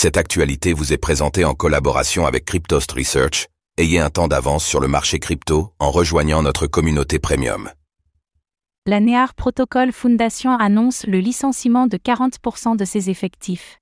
Cette 0.00 0.16
actualité 0.16 0.74
vous 0.74 0.92
est 0.92 0.96
présentée 0.96 1.44
en 1.44 1.54
collaboration 1.54 2.24
avec 2.24 2.44
Cryptost 2.44 2.92
Research. 2.92 3.48
Ayez 3.78 3.98
un 3.98 4.10
temps 4.10 4.28
d'avance 4.28 4.64
sur 4.64 4.78
le 4.78 4.86
marché 4.86 5.18
crypto 5.18 5.72
en 5.80 5.90
rejoignant 5.90 6.40
notre 6.40 6.68
communauté 6.68 7.18
premium. 7.18 7.68
La 8.86 9.00
Near 9.00 9.34
Protocol 9.34 9.90
Foundation 9.90 10.52
annonce 10.56 11.04
le 11.04 11.18
licenciement 11.18 11.88
de 11.88 11.96
40% 11.96 12.76
de 12.76 12.84
ses 12.84 13.10
effectifs. 13.10 13.80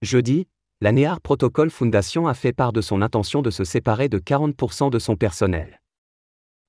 Jeudi, 0.00 0.46
la 0.80 0.92
Near 0.92 1.20
Protocol 1.20 1.68
Foundation 1.68 2.26
a 2.26 2.32
fait 2.32 2.54
part 2.54 2.72
de 2.72 2.80
son 2.80 3.02
intention 3.02 3.42
de 3.42 3.50
se 3.50 3.64
séparer 3.64 4.08
de 4.08 4.18
40% 4.18 4.88
de 4.88 4.98
son 4.98 5.16
personnel. 5.16 5.82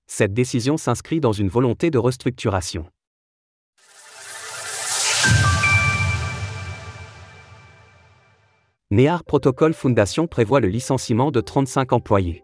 Cette 0.08 0.34
décision 0.34 0.76
s'inscrit 0.76 1.22
dans 1.22 1.32
une 1.32 1.48
volonté 1.48 1.92
de 1.92 1.98
restructuration. 1.98 2.88
Near 8.92 9.24
Protocol 9.24 9.76
Foundation 9.76 10.26
prévoit 10.26 10.62
le 10.62 10.68
licenciement 10.68 11.30
de 11.30 11.42
35 11.42 11.94
employés. 11.94 12.44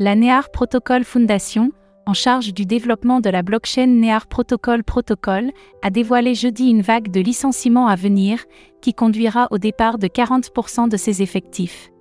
La 0.00 0.16
Near 0.16 0.50
Protocol 0.50 1.04
Foundation, 1.04 1.70
en 2.04 2.14
charge 2.14 2.52
du 2.52 2.66
développement 2.66 3.20
de 3.20 3.30
la 3.30 3.42
blockchain 3.42 3.86
Near 3.86 4.26
Protocol 4.26 4.82
Protocol, 4.82 5.52
a 5.82 5.90
dévoilé 5.90 6.34
jeudi 6.34 6.68
une 6.68 6.82
vague 6.82 7.12
de 7.12 7.20
licenciements 7.20 7.86
à 7.86 7.94
venir, 7.94 8.42
qui 8.82 8.92
conduira 8.92 9.46
au 9.52 9.58
départ 9.58 9.98
de 9.98 10.08
40% 10.08 10.88
de 10.88 10.96
ses 10.96 11.22
effectifs. 11.22 11.92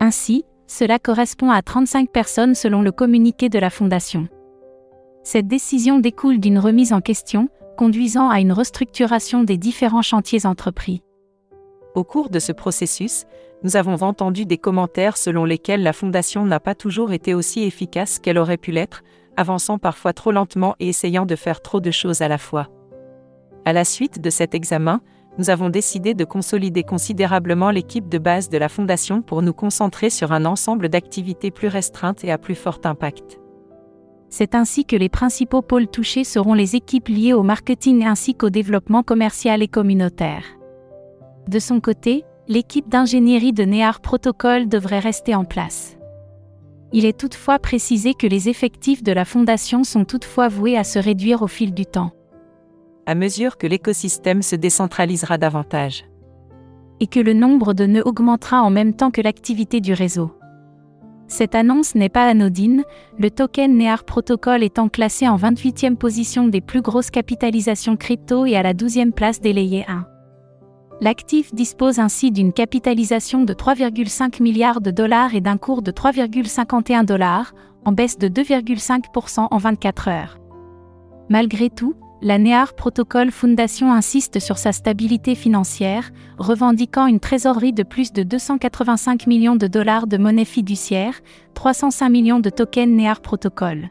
Ainsi, 0.00 0.46
cela 0.66 0.98
correspond 0.98 1.50
à 1.50 1.60
35 1.60 2.10
personnes 2.10 2.54
selon 2.54 2.80
le 2.80 2.92
communiqué 2.92 3.50
de 3.50 3.58
la 3.58 3.68
Fondation. 3.68 4.26
Cette 5.22 5.48
décision 5.48 5.98
découle 5.98 6.40
d'une 6.40 6.58
remise 6.58 6.94
en 6.94 7.02
question, 7.02 7.50
conduisant 7.76 8.30
à 8.30 8.40
une 8.40 8.52
restructuration 8.52 9.44
des 9.44 9.58
différents 9.58 10.00
chantiers 10.00 10.46
entrepris. 10.46 11.02
Au 11.94 12.02
cours 12.02 12.28
de 12.28 12.40
ce 12.40 12.50
processus, 12.50 13.24
nous 13.62 13.76
avons 13.76 14.02
entendu 14.02 14.46
des 14.46 14.58
commentaires 14.58 15.16
selon 15.16 15.44
lesquels 15.44 15.82
la 15.82 15.92
Fondation 15.92 16.44
n'a 16.44 16.58
pas 16.58 16.74
toujours 16.74 17.12
été 17.12 17.34
aussi 17.34 17.62
efficace 17.62 18.18
qu'elle 18.18 18.38
aurait 18.38 18.56
pu 18.56 18.72
l'être, 18.72 19.04
avançant 19.36 19.78
parfois 19.78 20.12
trop 20.12 20.32
lentement 20.32 20.74
et 20.80 20.88
essayant 20.88 21.24
de 21.24 21.36
faire 21.36 21.62
trop 21.62 21.80
de 21.80 21.92
choses 21.92 22.20
à 22.20 22.28
la 22.28 22.38
fois. 22.38 22.68
À 23.64 23.72
la 23.72 23.84
suite 23.84 24.20
de 24.20 24.28
cet 24.28 24.54
examen, 24.54 25.00
nous 25.38 25.50
avons 25.50 25.70
décidé 25.70 26.14
de 26.14 26.24
consolider 26.24 26.82
considérablement 26.82 27.70
l'équipe 27.70 28.08
de 28.08 28.18
base 28.18 28.48
de 28.48 28.58
la 28.58 28.68
Fondation 28.68 29.22
pour 29.22 29.42
nous 29.42 29.52
concentrer 29.52 30.10
sur 30.10 30.32
un 30.32 30.44
ensemble 30.44 30.88
d'activités 30.88 31.50
plus 31.50 31.68
restreintes 31.68 32.24
et 32.24 32.32
à 32.32 32.38
plus 32.38 32.54
fort 32.56 32.80
impact. 32.84 33.40
C'est 34.28 34.56
ainsi 34.56 34.84
que 34.84 34.96
les 34.96 35.08
principaux 35.08 35.62
pôles 35.62 35.86
touchés 35.86 36.24
seront 36.24 36.54
les 36.54 36.74
équipes 36.74 37.08
liées 37.08 37.34
au 37.34 37.44
marketing 37.44 38.04
ainsi 38.04 38.34
qu'au 38.34 38.50
développement 38.50 39.04
commercial 39.04 39.62
et 39.62 39.68
communautaire. 39.68 40.53
De 41.48 41.58
son 41.58 41.80
côté, 41.80 42.24
l'équipe 42.48 42.88
d'ingénierie 42.88 43.52
de 43.52 43.64
Near 43.64 44.00
Protocol 44.00 44.68
devrait 44.68 44.98
rester 44.98 45.34
en 45.34 45.44
place. 45.44 45.96
Il 46.92 47.04
est 47.04 47.18
toutefois 47.18 47.58
précisé 47.58 48.14
que 48.14 48.26
les 48.26 48.48
effectifs 48.48 49.02
de 49.02 49.12
la 49.12 49.24
fondation 49.24 49.84
sont 49.84 50.04
toutefois 50.04 50.48
voués 50.48 50.78
à 50.78 50.84
se 50.84 50.98
réduire 50.98 51.42
au 51.42 51.48
fil 51.48 51.74
du 51.74 51.86
temps. 51.86 52.12
À 53.06 53.14
mesure 53.14 53.58
que 53.58 53.66
l'écosystème 53.66 54.42
se 54.42 54.56
décentralisera 54.56 55.36
davantage. 55.36 56.04
Et 57.00 57.06
que 57.06 57.20
le 57.20 57.34
nombre 57.34 57.74
de 57.74 57.84
nœuds 57.84 58.06
augmentera 58.06 58.62
en 58.62 58.70
même 58.70 58.94
temps 58.94 59.10
que 59.10 59.20
l'activité 59.20 59.80
du 59.80 59.92
réseau. 59.92 60.30
Cette 61.26 61.54
annonce 61.54 61.94
n'est 61.94 62.08
pas 62.08 62.26
anodine, 62.26 62.84
le 63.18 63.30
token 63.30 63.76
Near 63.76 64.04
Protocol 64.04 64.62
étant 64.62 64.88
classé 64.88 65.28
en 65.28 65.36
28e 65.36 65.96
position 65.96 66.48
des 66.48 66.60
plus 66.60 66.80
grosses 66.80 67.10
capitalisations 67.10 67.96
crypto 67.96 68.46
et 68.46 68.56
à 68.56 68.62
la 68.62 68.72
12e 68.72 69.10
place 69.10 69.40
des 69.40 69.52
layers 69.52 69.84
1. 69.88 70.06
L'actif 71.04 71.54
dispose 71.54 71.98
ainsi 71.98 72.30
d'une 72.30 72.54
capitalisation 72.54 73.44
de 73.44 73.52
3,5 73.52 74.42
milliards 74.42 74.80
de 74.80 74.90
dollars 74.90 75.34
et 75.34 75.42
d'un 75.42 75.58
cours 75.58 75.82
de 75.82 75.90
3,51 75.90 77.04
dollars, 77.04 77.52
en 77.84 77.92
baisse 77.92 78.16
de 78.16 78.26
2,5% 78.28 79.48
en 79.50 79.58
24 79.58 80.08
heures. 80.08 80.38
Malgré 81.28 81.68
tout, 81.68 81.94
la 82.22 82.38
NEAR 82.38 82.72
Protocol 82.72 83.30
Foundation 83.30 83.92
insiste 83.92 84.40
sur 84.40 84.56
sa 84.56 84.72
stabilité 84.72 85.34
financière, 85.34 86.10
revendiquant 86.38 87.06
une 87.06 87.20
trésorerie 87.20 87.74
de 87.74 87.82
plus 87.82 88.10
de 88.14 88.22
285 88.22 89.26
millions 89.26 89.56
de 89.56 89.66
dollars 89.66 90.06
de 90.06 90.16
monnaie 90.16 90.46
fiduciaire, 90.46 91.20
305 91.52 92.08
millions 92.08 92.40
de 92.40 92.48
tokens 92.48 92.88
NEAR 92.88 93.20
Protocol. 93.20 93.90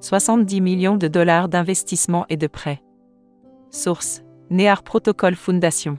70 0.00 0.60
millions 0.60 0.96
de 0.96 1.06
dollars 1.06 1.48
d'investissement 1.48 2.26
et 2.28 2.36
de 2.36 2.48
prêts. 2.48 2.82
Source 3.70 4.24
NEAR 4.50 4.82
Protocol 4.82 5.36
Foundation. 5.36 5.98